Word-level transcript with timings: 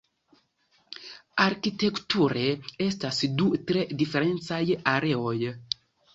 Arkitekture 1.45 2.47
estas 2.87 3.21
du 3.43 3.47
tre 3.69 3.85
diferencaj 4.01 4.63
areoj. 4.97 5.37